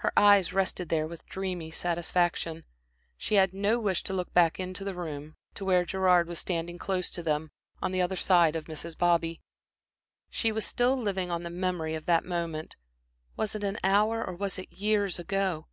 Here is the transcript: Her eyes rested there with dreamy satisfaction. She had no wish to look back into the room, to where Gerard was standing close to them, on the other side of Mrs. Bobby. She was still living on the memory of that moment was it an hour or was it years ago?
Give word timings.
Her 0.00 0.12
eyes 0.18 0.52
rested 0.52 0.90
there 0.90 1.06
with 1.06 1.24
dreamy 1.24 1.70
satisfaction. 1.70 2.64
She 3.16 3.36
had 3.36 3.54
no 3.54 3.78
wish 3.80 4.02
to 4.02 4.12
look 4.12 4.34
back 4.34 4.60
into 4.60 4.84
the 4.84 4.94
room, 4.94 5.34
to 5.54 5.64
where 5.64 5.86
Gerard 5.86 6.28
was 6.28 6.38
standing 6.38 6.76
close 6.76 7.08
to 7.08 7.22
them, 7.22 7.50
on 7.80 7.90
the 7.90 8.02
other 8.02 8.16
side 8.16 8.54
of 8.54 8.66
Mrs. 8.66 8.98
Bobby. 8.98 9.40
She 10.28 10.52
was 10.52 10.66
still 10.66 10.94
living 11.00 11.30
on 11.30 11.42
the 11.42 11.48
memory 11.48 11.94
of 11.94 12.04
that 12.04 12.26
moment 12.26 12.76
was 13.34 13.54
it 13.54 13.64
an 13.64 13.78
hour 13.82 14.22
or 14.22 14.34
was 14.34 14.58
it 14.58 14.70
years 14.74 15.18
ago? 15.18 15.66